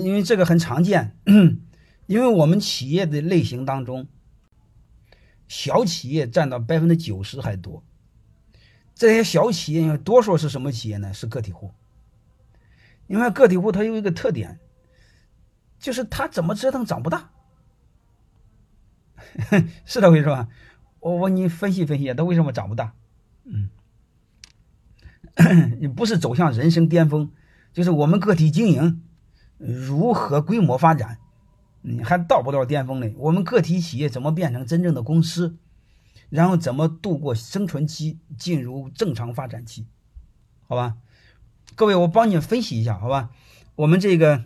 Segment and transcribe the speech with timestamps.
[0.00, 1.16] 因为这个很常见，
[2.06, 4.06] 因为我们企业的类型当中，
[5.48, 7.84] 小企业占到百分之九十还多。
[8.94, 11.12] 这些小企业多数是什么企业呢？
[11.12, 11.72] 是个体户。
[13.08, 14.60] 因为个体户它有一个特点，
[15.78, 17.30] 就是它怎么折腾长不大，
[19.84, 20.48] 是这回事吧？
[21.00, 22.94] 我我你分析分析，它为什么长不大？
[23.44, 23.70] 嗯，
[25.80, 27.30] 你不是走向人生巅峰，
[27.72, 29.02] 就是我们个体经营
[29.62, 31.18] 如何规模发展，
[31.82, 33.08] 你还到不到巅峰呢？
[33.16, 35.56] 我们个体企业怎么变成真正的公司，
[36.30, 39.86] 然后怎么度过生存期，进入正常发展期？
[40.66, 40.96] 好吧，
[41.76, 43.30] 各位，我帮你们分析一下，好吧？
[43.76, 44.44] 我们这个，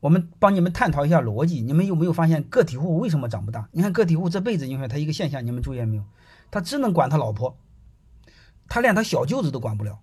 [0.00, 1.60] 我们帮你们探讨一下逻辑。
[1.60, 3.68] 你们有没有发现个体户为什么长不大？
[3.72, 6.04] 你看个体户这辈子，你看他一个现象，你们注意没有？
[6.50, 7.58] 他只能管他老婆，
[8.68, 9.98] 他连他小舅子都管不了。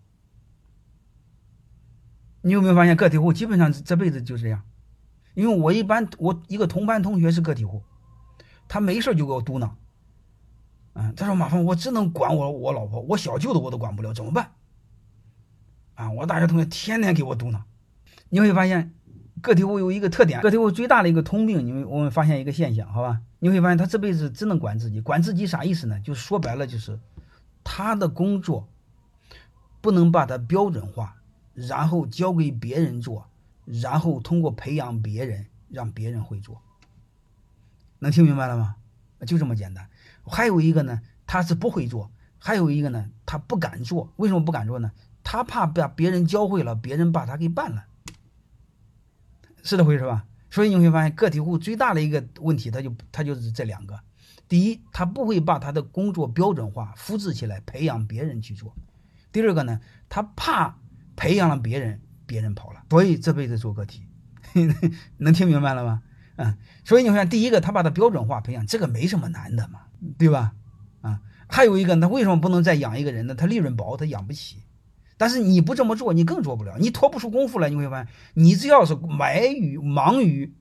[2.44, 4.62] 你有没有发现个体户基本上这辈子就这样？
[5.34, 7.82] 因为我一般我一个同班同学是个体户，
[8.68, 9.72] 他没事就给我嘟囔，
[10.94, 14.52] 嗯，他说马峰，我只能管我我老婆，我小舅子我都管不了，怎么办？
[15.96, 17.62] 啊，我大学同学天天给我嘟囔。
[18.30, 18.94] 你会发现
[19.42, 23.22] 个体户有一个特点，个体户最大的一个通病，你们我们发现一个现象，好吧？
[23.40, 26.00] 你会发现他这辈子只能管自己，管自己啥意思呢？
[26.02, 27.00] 就说白了就是，
[27.64, 28.68] 他的工作
[29.82, 31.16] 不能把它标准化，
[31.54, 33.30] 然后交给别人做，
[33.66, 36.62] 然后通过培养别人，让别人会做。
[38.00, 38.76] 能听明白了吗？
[39.26, 39.90] 就这么简单。
[40.26, 44.12] 还有一个呢，他是不会做；还有一个呢，他不敢做。
[44.18, 44.92] 为什么不敢做呢？
[45.24, 47.86] 他怕把别人教会了，别人把他给办了，
[49.64, 50.26] 是这回事吧？
[50.52, 54.00] 所以你会发现，个体户最大的一个问题，他就他就是这两个：
[54.50, 58.72] 第一，他不会把他的工作标准化、复制起来，培养别人去做；
[59.32, 60.78] 第二个呢，他怕
[61.16, 64.04] 培养了别人，别人跑了，所以这辈子做个体。
[65.18, 66.04] 能听明白了吗？
[66.36, 69.82] 嗯，所以你看，第一个，他把他标准化培养，这个没什么难的嘛，
[70.18, 70.54] 对吧？
[71.02, 73.36] 啊，还有一个，他为什么不能再养一个人呢？
[73.36, 74.64] 他利润薄，他养不起。
[75.16, 77.70] 但是你不这么做，你更做不了，你拖不出功夫来。
[77.70, 80.54] 你会发现，你只要是埋于忙于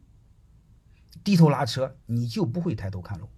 [1.24, 3.28] 低头拉车，你就不会抬头看路。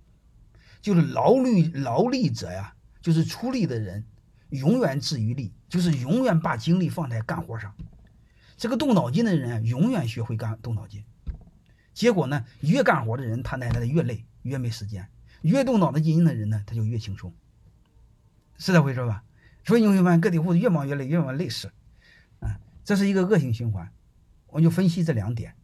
[0.82, 4.04] 就是劳力劳力者呀，就是出力的人，
[4.50, 7.74] 永远自于力，就是永远把精力放在干活上。
[8.56, 11.04] 这个动脑筋的人，永远学会干动脑筋。
[11.92, 15.04] 结果呢，越干活的人，他奶奶的越累，越没时间；
[15.42, 17.32] 越动脑筋的人呢，他就越轻松。
[18.58, 19.24] 是这回事吧？
[19.64, 21.72] 所以你会发现，个体户越忙越累，越忙累死，
[22.40, 23.90] 啊，这是一个恶性循环。
[24.48, 25.54] 我就分析这两点，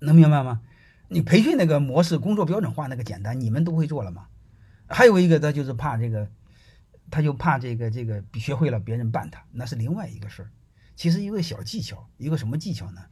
[0.00, 0.62] 能明白吗？
[1.08, 4.26] 你培训那个模式、工作标准化那个简单，你们都会做了吗？
[4.88, 6.30] 还有一个，他就是怕这个，
[7.10, 10.50] 他就怕这个这个学会了别人办他，那是另外一个事儿。
[10.94, 13.02] 其实一个小技巧，一个什么技巧呢？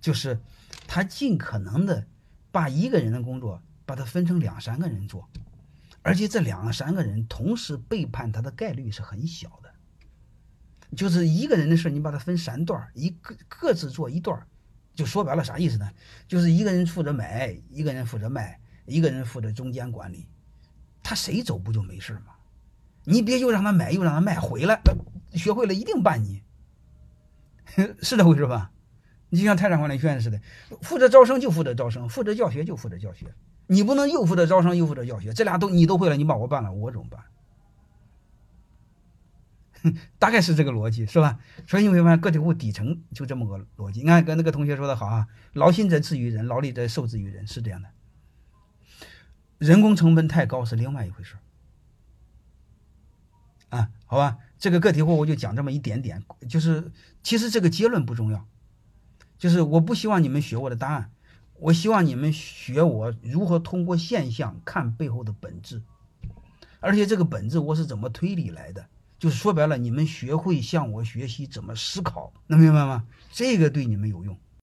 [0.00, 0.38] 就是
[0.86, 2.06] 他尽可能的
[2.50, 5.28] 把一个人的工作，把它分成两三个人做。
[6.02, 9.70] 而且这两三个人同时背叛他的概率是很小的，
[10.96, 14.46] 就是一个人的事，你把它分三段，一个各自做一段，
[14.94, 15.90] 就说白了啥意思呢？
[16.26, 20.26] 就是一个人负责买，一个人负责卖，一个人负责中间管理，
[21.02, 22.32] 他谁走不就没事吗？
[23.10, 24.80] 你别又让他买又让他卖，回来
[25.32, 26.42] 学会了一定办你，
[28.00, 28.70] 是这回事吧？
[29.28, 30.40] 你就像泰山管理学院似的，
[30.82, 33.32] 负责招生就负责招生，负责教学就负责教学。
[33.68, 37.22] 你不能又负责招生又负责教学，这俩都你都会了，你把我办了，我怎么办？
[40.18, 41.38] 大概是这个逻辑，是吧？
[41.66, 44.00] 所以你会发现个体户底层就这么个逻辑。
[44.00, 47.88] 你看，跟那个同学说的好啊，劳心则治于人，劳力则受制于人，是这样的。
[49.58, 51.36] 人工成本太高是另外一回事
[53.70, 54.38] 啊，好吧？
[54.58, 56.92] 这个个体户我就讲这么一点点，就是
[57.22, 58.46] 其实这个结论不重要，
[59.38, 61.10] 就是我不希望你们学我的答案。
[61.54, 65.82] 我希望你们学我如何通过现象看背后的本质，
[66.80, 68.86] 而且这个本质我是怎么推理来的？
[69.18, 73.04] 就是说白了，你们学会向我学习怎么思考，能明白吗？
[73.30, 74.38] 这个对你们有用。